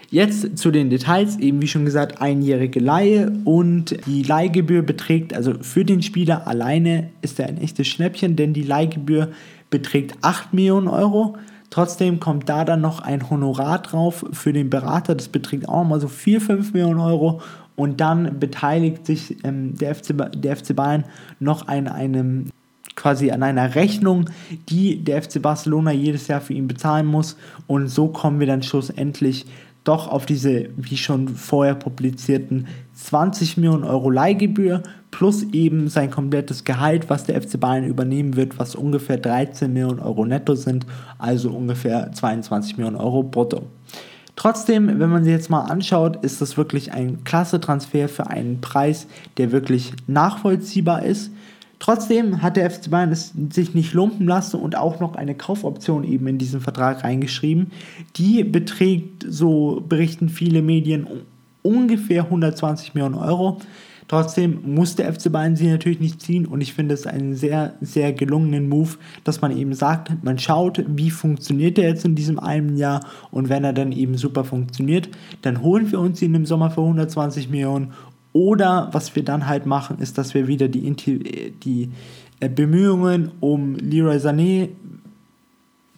Jetzt 0.09 0.57
zu 0.57 0.71
den 0.71 0.89
Details, 0.89 1.38
eben 1.38 1.61
wie 1.61 1.67
schon 1.67 1.85
gesagt, 1.85 2.23
einjährige 2.23 2.79
Leihe 2.79 3.31
und 3.45 3.95
die 4.07 4.23
Leihgebühr 4.23 4.81
beträgt, 4.81 5.35
also 5.35 5.53
für 5.61 5.85
den 5.85 6.01
Spieler 6.01 6.47
alleine 6.47 7.11
ist 7.21 7.39
er 7.39 7.45
ein 7.45 7.59
echtes 7.59 7.88
Schnäppchen, 7.88 8.35
denn 8.35 8.53
die 8.53 8.63
Leihgebühr 8.63 9.29
beträgt 9.69 10.15
8 10.23 10.56
Millionen 10.56 10.88
Euro. 10.88 11.38
Trotzdem 11.69 12.19
kommt 12.19 12.50
da 12.50 12.66
dann 12.66 12.81
noch 12.81 13.00
ein 13.00 13.30
Honorar 13.30 13.80
drauf 13.81 14.25
für 14.31 14.54
den 14.54 14.69
Berater, 14.69 15.16
das 15.16 15.27
beträgt 15.27 15.69
auch 15.69 15.83
mal 15.83 16.00
so 16.00 16.07
4, 16.07 16.42
5 16.42 16.74
Millionen 16.74 17.00
Euro. 17.00 17.42
Und 17.75 18.01
dann 18.01 18.39
beteiligt 18.39 19.06
sich 19.06 19.38
ähm, 19.45 19.75
der, 19.77 19.95
FC, 19.95 20.13
der 20.36 20.57
FC 20.57 20.75
Bayern 20.75 21.06
noch 21.39 21.68
an 21.68 21.88
einem 21.88 22.48
quasi 22.95 23.31
an 23.31 23.44
einer 23.44 23.75
Rechnung, 23.75 24.30
die 24.68 25.01
der 25.01 25.24
FC 25.24 25.42
Barcelona 25.42 25.94
jedes 25.94 26.27
Jahr 26.27 26.42
für 26.42 26.54
ihn 26.54 26.68
bezahlen 26.68 27.06
muss. 27.06 27.38
Und 27.66 27.88
so 27.88 28.10
kommen 28.10 28.42
wir 28.42 28.47
dann 28.47 28.61
schlussendlich 28.61 29.45
doch 29.90 30.08
auf 30.08 30.28
diese, 30.28 30.69
wie 30.78 30.98
schon 30.98 31.30
vorher 31.30 31.74
publizierten, 31.74 32.68
20 32.94 33.58
Millionen 33.58 33.84
Euro 33.84 34.12
Leihgebühr 34.12 34.84
plus 35.10 35.44
eben 35.52 35.88
sein 35.90 36.12
komplettes 36.12 36.64
Gehalt, 36.64 37.10
was 37.10 37.24
der 37.24 37.42
FC 37.42 37.60
Bayern 37.60 37.86
übernehmen 37.86 38.36
wird, 38.36 38.60
was 38.60 38.76
ungefähr 38.76 39.18
13 39.18 39.74
Millionen 39.74 40.00
Euro 40.00 40.26
netto 40.26 40.54
sind, 40.54 40.86
also 41.18 41.50
ungefähr 41.50 42.12
22 42.12 42.78
Millionen 42.78 42.98
Euro 42.98 43.24
brutto. 43.24 43.64
Trotzdem, 44.36 45.00
wenn 45.00 45.10
man 45.10 45.24
sich 45.24 45.34
jetzt 45.34 45.50
mal 45.50 45.64
anschaut, 45.64 46.24
ist 46.24 46.40
das 46.40 46.56
wirklich 46.56 46.94
ein 46.94 47.24
klasse 47.24 47.60
Transfer 47.60 48.08
für 48.08 48.28
einen 48.28 48.62
Preis, 48.62 49.08
der 49.38 49.52
wirklich 49.52 49.92
nachvollziehbar 50.06 51.04
ist. 51.04 51.31
Trotzdem 51.80 52.42
hat 52.42 52.57
der 52.57 52.69
FC 52.69 52.90
Bayern 52.90 53.12
es 53.12 53.33
sich 53.52 53.74
nicht 53.74 53.94
lumpen 53.94 54.28
lassen 54.28 54.59
und 54.59 54.78
auch 54.78 55.00
noch 55.00 55.16
eine 55.16 55.33
Kaufoption 55.33 56.04
eben 56.04 56.28
in 56.28 56.38
diesen 56.38 56.59
Vertrag 56.59 57.06
reingeschrieben. 57.06 57.71
Die 58.18 58.44
beträgt, 58.44 59.26
so 59.28 59.81
berichten 59.88 60.28
viele 60.28 60.62
Medien, 60.62 61.07
ungefähr 61.64 62.24
120 62.24 62.94
Millionen 62.95 63.16
Euro. 63.16 63.59
Trotzdem 64.09 64.62
muss 64.66 64.95
der 64.95 65.14
FC 65.14 65.31
Bayern 65.31 65.56
sie 65.56 65.68
natürlich 65.68 66.00
nicht 66.00 66.19
ziehen 66.21 66.48
und 66.48 66.62
ich 66.62 66.74
finde 66.74 66.95
es 66.95 67.06
einen 67.06 67.36
sehr, 67.36 67.76
sehr 67.80 68.12
gelungenen 68.12 68.68
Move, 68.68 68.95
dass 69.24 69.42
man 69.42 69.56
eben 69.56 69.74
sagt, 69.74 70.12
man 70.24 70.40
schaut, 70.40 70.83
wie 70.88 71.12
funktioniert 71.12 71.78
er 71.78 71.90
jetzt 71.90 72.06
in 72.06 72.16
diesem 72.16 72.40
einen 72.40 72.76
Jahr 72.76 73.06
und 73.30 73.50
wenn 73.50 73.64
er 73.64 73.71
dann 73.71 73.92
eben 73.92 74.18
super 74.18 74.44
funktioniert, 74.44 75.09
dann 75.44 75.62
holen 75.62 75.92
wir 75.92 76.00
uns 76.00 76.21
ihn 76.24 76.33
im 76.33 76.48
Sommer 76.48 76.71
für 76.71 76.81
120 76.81 77.50
Millionen 77.50 77.94
oder 78.33 78.90
was 78.92 79.16
wir 79.16 79.24
dann 79.24 79.48
halt 79.48 79.66
machen, 79.66 80.00
ist, 80.00 80.18
dass 80.18 80.33
wir 80.33 80.48
wieder 80.48 80.68
die, 80.68 80.94
die 81.64 81.90
äh, 82.40 82.50
Bemühungen 82.50 83.31
um 83.40 83.76
Leroy 83.76 84.18
Sané 84.18 84.69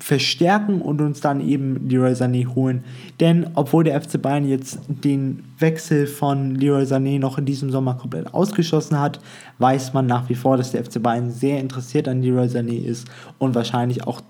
verstärken 0.01 0.81
und 0.81 0.99
uns 0.99 1.21
dann 1.21 1.47
eben 1.47 1.87
Leroy 1.87 2.13
Sané 2.13 2.47
holen. 2.47 2.83
Denn 3.19 3.47
obwohl 3.53 3.83
der 3.83 4.01
FC 4.01 4.19
Bayern 4.21 4.47
jetzt 4.47 4.79
den 4.87 5.43
Wechsel 5.59 6.07
von 6.07 6.55
Leroy 6.55 6.83
Sané 6.83 7.19
noch 7.19 7.37
in 7.37 7.45
diesem 7.45 7.69
Sommer 7.69 7.95
komplett 7.95 8.33
ausgeschlossen 8.33 8.99
hat, 8.99 9.19
weiß 9.59 9.93
man 9.93 10.07
nach 10.07 10.27
wie 10.29 10.35
vor, 10.35 10.57
dass 10.57 10.71
der 10.71 10.83
FC 10.83 11.01
Bayern 11.01 11.29
sehr 11.29 11.59
interessiert 11.59 12.07
an 12.07 12.23
Leroy 12.23 12.47
Sané 12.47 12.83
ist 12.83 13.07
und 13.37 13.53
wahrscheinlich 13.53 14.07
auch 14.07 14.21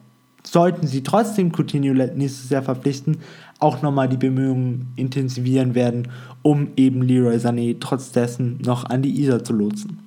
sollten 0.44 0.88
sie 0.88 1.04
trotzdem 1.04 1.52
Coutinho 1.52 1.94
nächstes 1.94 2.50
Jahr 2.50 2.64
verpflichten, 2.64 3.18
auch 3.60 3.82
nochmal 3.82 4.10
die 4.10 4.18
Bemühungen 4.18 4.92
intensivieren 4.96 5.76
werden, 5.76 6.08
um 6.42 6.70
eben 6.78 7.02
Leroy 7.02 7.36
Sané 7.36 7.78
trotz 7.80 8.12
dessen 8.12 8.60
noch 8.66 8.86
an 8.86 9.02
die 9.02 9.22
Isar 9.22 9.44
zu 9.44 9.54
lotsen. 9.54 10.00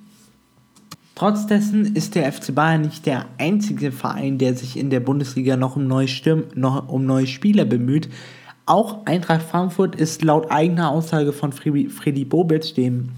Trotz 1.15 1.47
dessen 1.47 1.95
ist 1.95 2.15
der 2.15 2.29
FC 2.29 2.53
Bayern 2.53 2.81
nicht 2.81 3.05
der 3.05 3.25
einzige 3.37 3.93
Verein, 3.93 4.37
der 4.37 4.53
sich 4.53 4.77
in 4.77 4.89
der 4.89 4.99
Bundesliga 4.99 5.55
noch 5.55 5.77
um 5.77 5.87
neue, 5.87 6.09
Stürm, 6.09 6.43
noch 6.55 6.89
um 6.89 7.05
neue 7.05 7.25
Spieler 7.25 7.63
bemüht. 7.63 8.09
Auch 8.65 9.05
Eintracht 9.05 9.43
Frankfurt 9.43 9.95
ist 9.95 10.23
laut 10.23 10.51
eigener 10.51 10.89
Aussage 10.89 11.31
von 11.31 11.53
Freddy 11.53 12.25
Bobic, 12.25 12.75
dem 12.75 13.11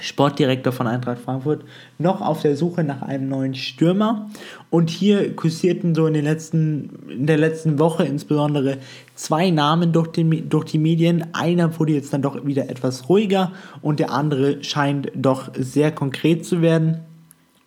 Sportdirektor 0.00 0.72
von 0.72 0.86
Eintracht 0.86 1.18
Frankfurt, 1.18 1.64
noch 1.98 2.20
auf 2.20 2.42
der 2.42 2.56
Suche 2.56 2.84
nach 2.84 3.02
einem 3.02 3.28
neuen 3.28 3.54
Stürmer. 3.54 4.30
Und 4.70 4.90
hier 4.90 5.34
kursierten 5.36 5.94
so 5.94 6.06
in, 6.06 6.14
den 6.14 6.24
letzten, 6.24 6.90
in 7.08 7.26
der 7.26 7.38
letzten 7.38 7.78
Woche 7.78 8.04
insbesondere 8.04 8.78
zwei 9.14 9.50
Namen 9.50 9.92
durch 9.92 10.08
die, 10.08 10.48
durch 10.48 10.64
die 10.64 10.78
Medien. 10.78 11.32
Einer 11.32 11.78
wurde 11.78 11.92
jetzt 11.92 12.12
dann 12.12 12.22
doch 12.22 12.44
wieder 12.44 12.68
etwas 12.68 13.08
ruhiger 13.08 13.52
und 13.82 14.00
der 14.00 14.12
andere 14.12 14.62
scheint 14.64 15.10
doch 15.14 15.50
sehr 15.56 15.92
konkret 15.92 16.44
zu 16.44 16.60
werden. 16.60 17.00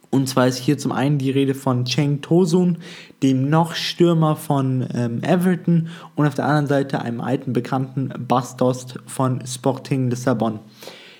Und 0.10 0.30
zwar 0.30 0.48
ist 0.48 0.58
hier 0.58 0.78
zum 0.78 0.94
einen 0.94 1.18
die 1.18 1.32
Rede 1.32 1.54
von 1.54 1.84
Cheng 1.86 2.22
Tosun, 2.22 2.78
dem 3.24 3.50
noch 3.50 3.76
Stürmer 3.76 4.36
von 4.36 4.88
ähm, 4.94 5.22
Everton 5.22 5.90
und 6.16 6.26
auf 6.26 6.36
der 6.36 6.46
anderen 6.46 6.68
Seite 6.68 7.02
einem 7.02 7.20
alten 7.20 7.52
Bekannten 7.52 8.14
Bastos 8.28 8.86
von 9.06 9.46
Sporting 9.46 10.10
Lissabon. 10.10 10.60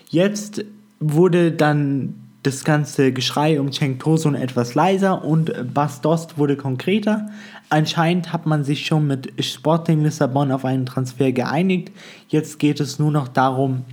Jetzt 0.08 0.64
wurde 1.00 1.52
dann 1.52 2.14
das 2.42 2.64
ganze 2.64 3.12
Geschrei 3.12 3.60
um 3.60 3.70
Cheng 3.70 3.98
Tosun 3.98 4.34
etwas 4.34 4.74
leiser 4.74 5.24
und 5.24 5.74
Bastos 5.74 6.28
wurde 6.36 6.56
konkreter. 6.56 7.28
Anscheinend 7.68 8.32
hat 8.32 8.46
man 8.46 8.64
sich 8.64 8.86
schon 8.86 9.06
mit 9.06 9.32
Sporting 9.44 10.02
Lissabon 10.02 10.52
auf 10.52 10.64
einen 10.64 10.86
Transfer 10.86 11.32
geeinigt. 11.32 11.90
Jetzt 12.28 12.58
geht 12.58 12.80
es 12.80 12.98
nur 12.98 13.10
noch 13.10 13.28
darum, 13.28 13.84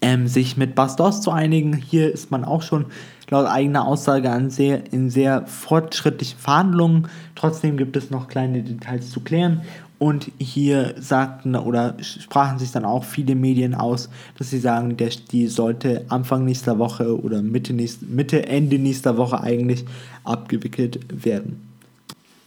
ähm, 0.00 0.26
sich 0.26 0.56
mit 0.56 0.74
Bastos 0.74 1.20
zu 1.20 1.30
einigen. 1.30 1.74
Hier 1.74 2.12
ist 2.12 2.30
man 2.30 2.44
auch 2.44 2.62
schon 2.62 2.86
laut 3.30 3.46
eigener 3.46 3.86
Aussage 3.86 4.30
an 4.30 4.50
sehr, 4.50 4.92
in 4.92 5.10
sehr 5.10 5.46
fortschrittlichen 5.46 6.38
Verhandlungen. 6.38 7.08
Trotzdem 7.34 7.76
gibt 7.76 7.96
es 7.96 8.10
noch 8.10 8.28
kleine 8.28 8.62
Details 8.62 9.10
zu 9.10 9.20
klären. 9.20 9.62
Und 9.98 10.30
hier 10.38 10.94
sagten 10.98 11.56
oder 11.56 11.96
sprachen 12.00 12.58
sich 12.58 12.70
dann 12.70 12.84
auch 12.84 13.02
viele 13.02 13.34
Medien 13.34 13.74
aus, 13.74 14.10
dass 14.36 14.50
sie 14.50 14.58
sagen, 14.58 14.96
der, 14.98 15.08
die 15.30 15.46
sollte 15.46 16.04
Anfang 16.08 16.44
nächster 16.44 16.78
Woche 16.78 17.18
oder 17.18 17.40
Mitte, 17.40 17.72
nächst, 17.72 18.02
Mitte, 18.02 18.46
Ende 18.46 18.78
nächster 18.78 19.16
Woche 19.16 19.40
eigentlich 19.40 19.84
abgewickelt 20.24 21.24
werden. 21.24 21.62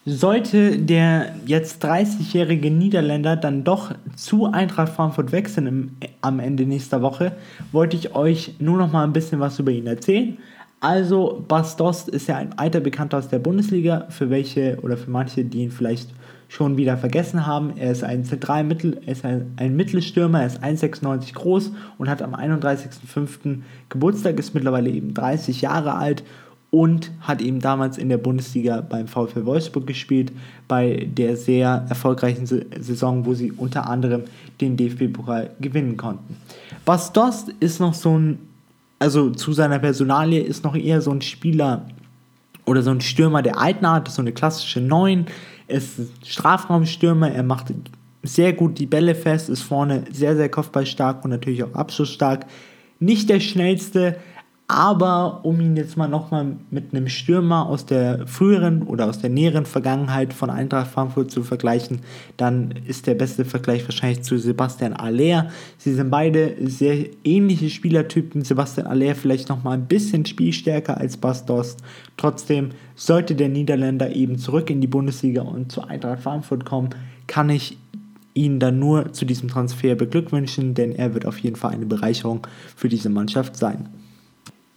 Sollte 0.06 0.78
der 0.78 1.36
jetzt 1.46 1.84
30-jährige 1.84 2.72
Niederländer 2.72 3.36
dann 3.36 3.64
doch 3.64 3.94
zu 4.16 4.46
Eintracht 4.46 4.94
Frankfurt 4.94 5.32
wechseln 5.32 5.68
im, 5.68 5.92
am 6.22 6.40
Ende 6.40 6.66
nächster 6.66 7.02
Woche, 7.02 7.34
wollte 7.72 7.98
ich 7.98 8.16
euch 8.16 8.56
nur 8.60 8.78
noch 8.78 8.92
mal 8.92 9.04
ein 9.04 9.14
bisschen 9.14 9.40
was 9.40 9.60
über 9.60 9.72
ihn 9.72 9.88
erzählen. 9.88 10.38
Also, 10.82 11.44
Bastos 11.48 12.08
ist 12.08 12.28
ja 12.28 12.38
ein 12.38 12.58
alter 12.58 12.80
Bekannter 12.80 13.18
aus 13.18 13.28
der 13.28 13.40
Bundesliga, 13.40 14.06
für 14.10 14.30
welche 14.30 14.78
oder 14.82 14.96
für 14.96 15.12
manche, 15.12 15.44
die 15.44 15.64
ihn 15.64 15.72
vielleicht 15.72 16.10
schon 16.50 16.78
wieder 16.78 16.98
vergessen 16.98 17.46
haben. 17.46 17.78
Er 17.78 17.92
ist 17.92 18.04
ein 18.04 18.26
Zentralmittel, 18.26 19.00
er 19.06 19.14
ist 19.14 19.24
ein, 19.24 19.76
Mittelstürmer, 19.76 20.42
er 20.42 20.48
ist 20.48 20.62
1,96 20.62 21.34
groß 21.34 21.72
und 21.98 22.10
hat 22.10 22.22
am 22.22 22.36
31.05. 22.36 23.60
Geburtstag, 23.88 24.38
ist 24.40 24.54
mittlerweile 24.54 24.90
eben 24.90 25.14
30 25.14 25.62
Jahre 25.62 25.94
alt 25.94 26.24
und 26.72 27.12
hat 27.22 27.42
eben 27.42 27.60
damals 27.60 27.98
in 27.98 28.10
der 28.10 28.18
Bundesliga 28.18 28.82
beim 28.82 29.08
VfL 29.08 29.46
Wolfsburg 29.46 29.88
gespielt, 29.88 30.32
bei 30.68 31.08
der 31.12 31.38
sehr 31.38 31.86
erfolgreichen 31.88 32.46
Saison, 32.46 33.26
wo 33.26 33.36
sie 33.36 33.52
unter 33.52 33.88
anderem 33.88 34.24
den 34.60 34.76
DFB-Pokal 34.76 35.52
gewinnen 35.60 35.98
konnten. 35.98 36.36
Bastos 36.84 37.46
ist 37.60 37.80
noch 37.80 37.94
so 37.94 38.18
ein, 38.18 38.40
also 38.98 39.30
zu 39.30 39.54
seiner 39.54 39.80
Personalie 39.80 40.42
ist 40.42 40.64
noch 40.64 40.76
eher 40.76 41.02
so 41.02 41.12
ein 41.12 41.22
Spieler 41.22 41.86
oder 42.66 42.82
so 42.82 42.92
ein 42.92 43.02
Stürmer 43.02 43.42
der 43.42 43.60
alten 43.60 43.86
Art, 43.86 44.08
so 44.10 44.22
eine 44.22 44.32
klassische 44.32 44.82
9, 44.82 45.26
ist 45.70 46.00
Strafraumstürmer, 46.26 47.32
er 47.32 47.44
macht 47.44 47.74
sehr 48.24 48.54
gut 48.54 48.80
die 48.80 48.86
Bälle 48.86 49.16
fest, 49.16 49.50
ist 49.50 49.62
vorne 49.62 50.04
sehr, 50.12 50.36
sehr 50.36 50.50
kopfballstark 50.50 51.24
und 51.24 51.32
natürlich 51.32 51.64
auch 51.64 51.74
abschlussstark. 51.74 52.46
Nicht 53.00 53.30
der 53.30 53.40
schnellste, 53.40 54.18
aber 54.72 55.40
um 55.42 55.60
ihn 55.60 55.76
jetzt 55.76 55.98
mal 55.98 56.08
nochmal 56.08 56.56
mit 56.70 56.94
einem 56.94 57.08
Stürmer 57.08 57.66
aus 57.66 57.88
der 57.88 58.28
früheren 58.28 58.84
oder 58.84 59.08
aus 59.08 59.18
der 59.18 59.32
näheren 59.32 59.66
Vergangenheit 59.66 60.32
von 60.32 60.52
Eintracht 60.52 60.92
Frankfurt 60.92 61.32
zu 61.32 61.42
vergleichen, 61.42 62.02
dann 62.38 62.76
ist 62.86 63.08
der 63.08 63.16
beste 63.16 63.46
Vergleich 63.46 63.84
wahrscheinlich 63.86 64.22
zu 64.22 64.38
Sebastian 64.38 64.94
Aller. 64.94 65.50
Sie 65.80 65.96
sind 65.96 66.12
beide 66.12 66.56
sehr 66.68 67.08
ähnliche 67.24 67.72
Spielertypen. 67.72 68.44
Sebastian 68.44 68.86
Aller 68.86 69.16
vielleicht 69.16 69.50
nochmal 69.50 69.74
ein 69.74 69.88
bisschen 69.88 70.28
spielstärker 70.28 70.98
als 70.98 71.18
Bastos. 71.18 71.76
Trotzdem 72.16 72.70
sollte 72.94 73.34
der 73.34 73.50
Niederländer 73.50 74.16
eben 74.16 74.38
zurück 74.38 74.70
in 74.70 74.82
die 74.82 74.88
Bundesliga 74.88 75.42
und 75.42 75.72
zu 75.72 75.82
Eintracht 75.82 76.22
Frankfurt 76.22 76.66
kommen, 76.66 76.90
kann 77.26 77.50
ich 77.50 77.80
ihn 78.36 78.60
dann 78.60 78.78
nur 78.78 79.14
zu 79.14 79.26
diesem 79.26 79.50
Transfer 79.50 79.96
beglückwünschen, 79.96 80.76
denn 80.76 80.92
er 80.92 81.16
wird 81.16 81.26
auf 81.26 81.40
jeden 81.40 81.56
Fall 81.56 81.72
eine 81.72 81.88
Bereicherung 81.88 82.46
für 82.76 82.88
diese 82.88 83.10
Mannschaft 83.10 83.58
sein. 83.58 83.90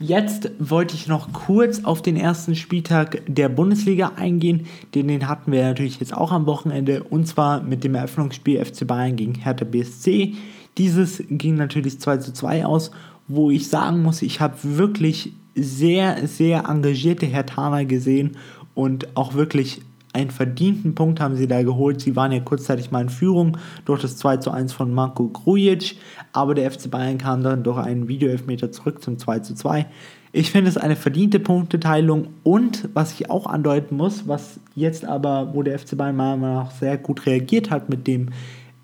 Jetzt 0.03 0.51
wollte 0.59 0.97
ich 0.97 1.07
noch 1.07 1.33
kurz 1.33 1.85
auf 1.85 2.03
den 2.03 2.17
ersten 2.17 2.57
Spieltag 2.57 3.23
der 3.29 3.49
Bundesliga 3.49 4.11
eingehen, 4.17 4.67
denn 4.97 5.07
den 5.07 5.29
hatten 5.29 5.53
wir 5.53 5.63
natürlich 5.63 6.01
jetzt 6.01 6.13
auch 6.13 6.33
am 6.33 6.47
Wochenende 6.47 7.05
und 7.05 7.29
zwar 7.29 7.63
mit 7.63 7.85
dem 7.85 7.95
Eröffnungsspiel 7.95 8.65
FC 8.65 8.85
Bayern 8.85 9.15
gegen 9.15 9.37
Hertha 9.37 9.65
BSC. 9.65 10.35
Dieses 10.77 11.23
ging 11.29 11.55
natürlich 11.55 12.01
2 12.01 12.17
zu 12.17 12.33
2 12.33 12.67
aus, 12.67 12.91
wo 13.29 13.53
ich 13.53 13.69
sagen 13.69 14.03
muss, 14.03 14.23
ich 14.23 14.41
habe 14.41 14.57
wirklich 14.63 15.35
sehr, 15.55 16.27
sehr 16.27 16.65
engagierte 16.69 17.27
Hertaner 17.27 17.85
gesehen 17.85 18.37
und 18.75 19.17
auch 19.17 19.35
wirklich 19.35 19.83
einen 20.13 20.31
verdienten 20.31 20.95
Punkt 20.95 21.21
haben 21.21 21.37
sie 21.37 21.49
da 21.49 21.63
geholt. 21.63 22.01
Sie 22.01 22.17
waren 22.17 22.33
ja 22.33 22.41
kurzzeitig 22.41 22.91
mal 22.91 23.03
in 23.03 23.09
Führung 23.09 23.57
durch 23.85 24.03
das 24.03 24.17
2 24.19 24.39
zu 24.39 24.51
1 24.51 24.73
von 24.73 24.93
Marco 24.93 25.29
Grujic, 25.29 25.97
aber 26.33 26.55
der 26.55 26.71
FC 26.71 26.91
Bayern 26.91 27.19
kam 27.19 27.43
dann 27.43 27.63
durch 27.63 27.79
einen 27.79 28.09
Videoelfmeter 28.09 28.71
zurück 28.73 29.03
zum 29.03 29.19
2 29.19 29.39
zu 29.41 29.55
2. 29.55 29.87
Ich 30.33 30.51
finde 30.51 30.71
es 30.71 30.79
eine 30.79 30.97
verdiente 30.97 31.41
Punkteteilung 31.41 32.29
und 32.43 32.89
was 32.95 33.13
ich 33.13 33.31
auch 33.31 33.47
andeuten 33.47 33.97
muss, 33.97 34.29
was 34.29 34.61
jetzt 34.75 35.05
aber, 35.05 35.55
wo 35.55 35.63
der 35.63 35.79
FC 35.79 35.97
Bayern 35.97 36.17
meiner 36.17 36.37
Meinung 36.37 36.57
nach 36.57 36.71
sehr 36.71 36.99
gut 36.99 37.27
reagiert 37.27 37.71
hat 37.71 37.89
mit 37.89 38.07
dem 38.07 38.31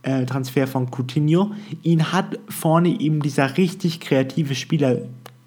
äh, 0.02 0.24
Transfer 0.26 0.66
von 0.66 0.90
Coutinho, 0.90 1.52
ihn 1.82 2.12
hat 2.12 2.38
vorne 2.48 3.00
eben 3.00 3.20
dieser 3.20 3.56
richtig 3.56 4.00
kreative 4.00 4.54
Spieler 4.54 4.98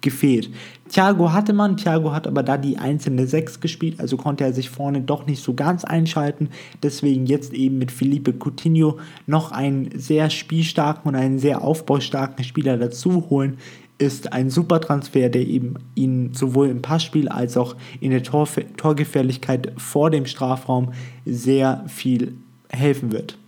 gefehlt. 0.02 0.50
Thiago 0.88 1.32
hatte 1.32 1.52
man, 1.52 1.76
Thiago 1.78 2.12
hat 2.12 2.26
aber 2.26 2.42
da 2.42 2.58
die 2.58 2.76
einzelne 2.76 3.26
6 3.26 3.60
gespielt, 3.60 3.98
also 3.98 4.16
konnte 4.16 4.44
er 4.44 4.52
sich 4.52 4.68
vorne 4.68 5.00
doch 5.00 5.26
nicht 5.26 5.42
so 5.42 5.54
ganz 5.54 5.84
einschalten. 5.84 6.50
Deswegen 6.82 7.24
jetzt 7.26 7.54
eben 7.54 7.78
mit 7.78 7.90
Felipe 7.90 8.34
Coutinho 8.34 8.98
noch 9.26 9.52
einen 9.52 9.90
sehr 9.98 10.28
spielstarken 10.28 11.08
und 11.08 11.14
einen 11.14 11.38
sehr 11.38 11.62
aufbaustarken 11.62 12.44
Spieler 12.44 12.76
dazu 12.76 13.30
holen, 13.30 13.56
ist 13.98 14.32
ein 14.32 14.50
super 14.50 14.80
Transfer, 14.80 15.28
der 15.28 15.46
eben 15.46 15.74
ihn 15.94 16.34
sowohl 16.34 16.68
im 16.68 16.82
Passspiel 16.82 17.28
als 17.28 17.56
auch 17.56 17.76
in 18.00 18.10
der 18.10 18.22
Tor 18.22 18.48
Torgefährlichkeit 18.76 19.72
vor 19.76 20.10
dem 20.10 20.26
Strafraum 20.26 20.92
sehr 21.24 21.84
viel 21.86 22.34
helfen 22.68 23.12
wird. 23.12 23.38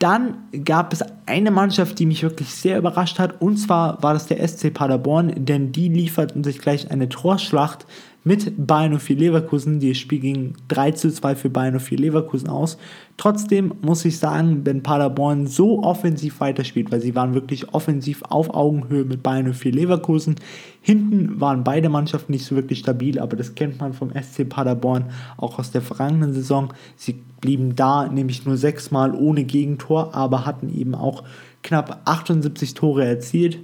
Dann 0.00 0.48
gab 0.64 0.94
es 0.94 1.04
eine 1.26 1.50
Mannschaft, 1.50 1.98
die 1.98 2.06
mich 2.06 2.22
wirklich 2.22 2.48
sehr 2.54 2.78
überrascht 2.78 3.18
hat, 3.18 3.42
und 3.42 3.58
zwar 3.58 4.02
war 4.02 4.14
das 4.14 4.26
der 4.26 4.46
SC 4.48 4.72
Paderborn, 4.72 5.44
denn 5.44 5.72
die 5.72 5.90
lieferten 5.90 6.42
sich 6.42 6.58
gleich 6.58 6.90
eine 6.90 7.10
Torschlacht 7.10 7.86
mit 8.22 8.66
Bayern 8.66 8.98
04 8.98 9.16
Leverkusen. 9.16 9.80
Das 9.80 9.98
Spiel 9.98 10.20
ging 10.20 10.54
3 10.68 10.92
zu 10.92 11.10
2 11.10 11.36
für 11.36 11.50
Bayern 11.50 11.80
04 11.80 11.98
Leverkusen 11.98 12.48
aus. 12.48 12.76
Trotzdem 13.16 13.72
muss 13.82 14.04
ich 14.04 14.18
sagen, 14.18 14.64
wenn 14.64 14.82
Paderborn 14.82 15.46
so 15.46 15.82
offensiv 15.82 16.40
weiterspielt, 16.40 16.90
weil 16.92 17.00
sie 17.00 17.14
waren 17.14 17.34
wirklich 17.34 17.72
offensiv 17.72 18.22
auf 18.28 18.54
Augenhöhe 18.54 19.04
mit 19.04 19.22
Bayern 19.22 19.52
04 19.52 19.72
Leverkusen. 19.72 20.36
Hinten 20.82 21.40
waren 21.40 21.64
beide 21.64 21.88
Mannschaften 21.88 22.32
nicht 22.32 22.44
so 22.44 22.56
wirklich 22.56 22.80
stabil, 22.80 23.18
aber 23.18 23.36
das 23.36 23.54
kennt 23.54 23.80
man 23.80 23.92
vom 23.92 24.10
SC 24.10 24.48
Paderborn 24.48 25.06
auch 25.36 25.58
aus 25.58 25.70
der 25.70 25.82
vergangenen 25.82 26.32
Saison. 26.32 26.72
Sie 26.96 27.20
blieben 27.40 27.74
da 27.74 28.08
nämlich 28.08 28.44
nur 28.44 28.56
sechsmal 28.56 29.14
ohne 29.14 29.44
Gegentor, 29.44 30.14
aber 30.14 30.44
hatten 30.44 30.68
eben 30.74 30.94
auch 30.94 31.24
knapp 31.62 32.02
78 32.04 32.74
Tore 32.74 33.04
erzielt. 33.04 33.58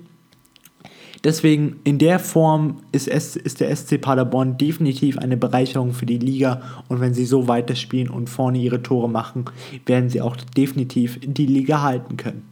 Deswegen 1.26 1.80
in 1.82 1.98
der 1.98 2.20
Form 2.20 2.76
ist, 2.92 3.08
es, 3.08 3.34
ist 3.34 3.58
der 3.58 3.74
SC 3.74 4.00
Paderborn 4.00 4.58
definitiv 4.58 5.18
eine 5.18 5.36
Bereicherung 5.36 5.92
für 5.92 6.06
die 6.06 6.18
Liga 6.18 6.62
und 6.86 7.00
wenn 7.00 7.14
sie 7.14 7.26
so 7.26 7.48
weiterspielen 7.48 8.08
und 8.08 8.30
vorne 8.30 8.58
ihre 8.58 8.80
Tore 8.80 9.10
machen, 9.10 9.46
werden 9.86 10.08
sie 10.08 10.20
auch 10.20 10.36
definitiv 10.36 11.18
die 11.20 11.46
Liga 11.46 11.82
halten 11.82 12.16
können. 12.16 12.44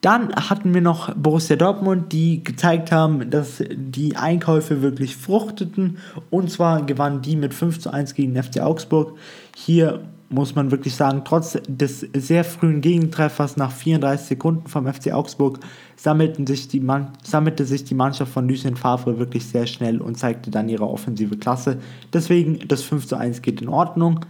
Dann 0.00 0.34
hatten 0.34 0.74
wir 0.74 0.80
noch 0.80 1.14
Borussia 1.14 1.54
Dortmund, 1.54 2.12
die 2.12 2.42
gezeigt 2.42 2.90
haben, 2.90 3.30
dass 3.30 3.62
die 3.70 4.16
Einkäufe 4.16 4.82
wirklich 4.82 5.14
fruchteten. 5.14 5.98
Und 6.30 6.50
zwar 6.50 6.82
gewannen 6.82 7.22
die 7.22 7.36
mit 7.36 7.54
5 7.54 7.78
zu 7.78 7.92
1 7.92 8.14
gegen 8.14 8.34
den 8.34 8.42
FC 8.42 8.60
Augsburg. 8.60 9.16
Hier 9.56 10.00
muss 10.34 10.54
man 10.54 10.70
wirklich 10.70 10.96
sagen, 10.96 11.22
trotz 11.24 11.58
des 11.68 12.00
sehr 12.00 12.44
frühen 12.44 12.80
Gegentreffers 12.80 13.56
nach 13.56 13.70
34 13.70 14.26
Sekunden 14.26 14.66
vom 14.66 14.92
FC 14.92 15.12
Augsburg 15.12 15.60
sammelten 15.96 16.46
sich 16.46 16.66
die 16.66 16.80
Mann, 16.80 17.12
sammelte 17.22 17.64
sich 17.64 17.84
die 17.84 17.94
Mannschaft 17.94 18.32
von 18.32 18.48
Lucien 18.48 18.76
Favre 18.76 19.18
wirklich 19.18 19.46
sehr 19.46 19.66
schnell 19.66 20.00
und 20.00 20.18
zeigte 20.18 20.50
dann 20.50 20.68
ihre 20.68 20.88
offensive 20.88 21.36
Klasse. 21.36 21.78
Deswegen 22.12 22.66
das 22.66 22.82
5 22.82 23.06
zu 23.06 23.16
1 23.16 23.42
geht 23.42 23.62
in 23.62 23.68
Ordnung. 23.68 24.20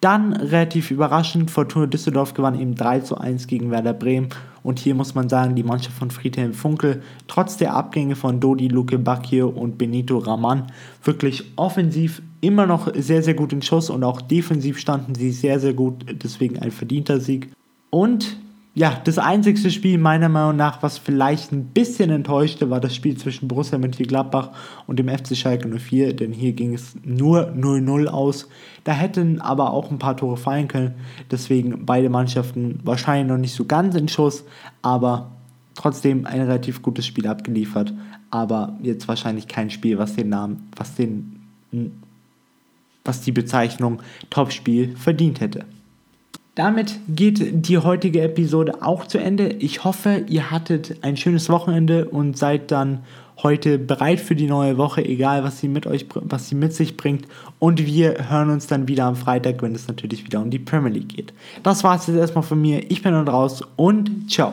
Dann 0.00 0.32
relativ 0.32 0.90
überraschend, 0.90 1.50
Fortuna 1.50 1.86
Düsseldorf 1.86 2.34
gewann 2.34 2.58
eben 2.58 2.74
3 2.74 3.00
zu 3.00 3.18
1 3.18 3.46
gegen 3.46 3.70
Werder 3.70 3.92
Bremen 3.92 4.30
Und 4.64 4.78
hier 4.78 4.94
muss 4.94 5.14
man 5.14 5.28
sagen, 5.28 5.54
die 5.54 5.62
Mannschaft 5.62 5.96
von 5.96 6.10
Friedhelm 6.10 6.54
Funkel, 6.54 7.02
trotz 7.28 7.56
der 7.56 7.74
Abgänge 7.74 8.16
von 8.16 8.40
Dodi 8.40 8.68
Luke 8.68 8.98
Bacchio 8.98 9.48
und 9.48 9.78
Benito 9.78 10.18
Raman, 10.18 10.72
wirklich 11.04 11.44
offensiv 11.56 12.22
immer 12.42 12.66
noch 12.66 12.92
sehr, 12.94 13.22
sehr 13.22 13.34
gut 13.34 13.54
in 13.54 13.62
Schuss 13.62 13.88
und 13.88 14.04
auch 14.04 14.20
defensiv 14.20 14.78
standen 14.78 15.14
sie 15.14 15.30
sehr, 15.30 15.60
sehr 15.60 15.72
gut. 15.72 16.04
Deswegen 16.22 16.58
ein 16.58 16.72
verdienter 16.72 17.20
Sieg. 17.20 17.50
Und 17.88 18.36
ja, 18.74 19.00
das 19.04 19.18
einzigste 19.18 19.70
Spiel 19.70 19.98
meiner 19.98 20.28
Meinung 20.28 20.56
nach, 20.56 20.82
was 20.82 20.98
vielleicht 20.98 21.52
ein 21.52 21.66
bisschen 21.66 22.10
enttäuschte, 22.10 22.68
war 22.70 22.80
das 22.80 22.96
Spiel 22.96 23.16
zwischen 23.16 23.46
Borussia 23.46 23.78
Mönchengladbach 23.78 24.50
und 24.86 24.98
dem 24.98 25.08
FC 25.08 25.36
Schalke 25.36 25.68
04, 25.68 26.14
denn 26.14 26.32
hier 26.32 26.52
ging 26.52 26.74
es 26.74 26.96
nur 27.04 27.52
0-0 27.52 28.06
aus. 28.06 28.48
Da 28.82 28.92
hätten 28.92 29.40
aber 29.40 29.72
auch 29.72 29.90
ein 29.90 29.98
paar 29.98 30.16
Tore 30.16 30.38
fallen 30.38 30.68
können, 30.68 30.94
deswegen 31.30 31.84
beide 31.84 32.08
Mannschaften 32.08 32.80
wahrscheinlich 32.82 33.28
noch 33.28 33.38
nicht 33.38 33.54
so 33.54 33.66
ganz 33.66 33.94
in 33.94 34.08
Schuss, 34.08 34.44
aber 34.80 35.32
trotzdem 35.74 36.24
ein 36.24 36.40
relativ 36.40 36.80
gutes 36.80 37.06
Spiel 37.06 37.26
abgeliefert, 37.26 37.92
aber 38.30 38.78
jetzt 38.82 39.06
wahrscheinlich 39.06 39.48
kein 39.48 39.68
Spiel, 39.68 39.98
was 39.98 40.16
den 40.16 40.30
Namen, 40.30 40.70
was 40.76 40.94
den 40.94 41.42
was 43.04 43.20
die 43.20 43.32
Bezeichnung 43.32 44.00
Topspiel 44.30 44.96
verdient 44.96 45.40
hätte. 45.40 45.64
Damit 46.54 47.00
geht 47.08 47.66
die 47.66 47.78
heutige 47.78 48.20
Episode 48.20 48.82
auch 48.82 49.06
zu 49.06 49.16
Ende. 49.16 49.48
Ich 49.48 49.84
hoffe, 49.84 50.24
ihr 50.28 50.50
hattet 50.50 50.96
ein 51.02 51.16
schönes 51.16 51.48
Wochenende 51.48 52.04
und 52.04 52.36
seid 52.36 52.70
dann 52.70 53.04
heute 53.42 53.78
bereit 53.78 54.20
für 54.20 54.36
die 54.36 54.46
neue 54.46 54.76
Woche, 54.76 55.02
egal 55.02 55.44
was 55.44 55.60
sie 55.60 55.68
mit 55.68 55.86
euch, 55.86 56.06
was 56.14 56.48
sie 56.50 56.54
mit 56.54 56.74
sich 56.74 56.98
bringt. 56.98 57.26
Und 57.58 57.86
wir 57.86 58.28
hören 58.28 58.50
uns 58.50 58.66
dann 58.66 58.86
wieder 58.86 59.04
am 59.06 59.16
Freitag, 59.16 59.62
wenn 59.62 59.74
es 59.74 59.88
natürlich 59.88 60.24
wieder 60.24 60.40
um 60.40 60.50
die 60.50 60.58
Premier 60.58 60.90
League 60.90 61.08
geht. 61.08 61.32
Das 61.62 61.84
war 61.84 61.96
es 61.96 62.06
jetzt 62.06 62.16
erstmal 62.16 62.44
von 62.44 62.60
mir. 62.60 62.90
Ich 62.90 63.02
bin 63.02 63.12
dann 63.12 63.28
raus 63.28 63.62
und 63.76 64.30
ciao. 64.30 64.52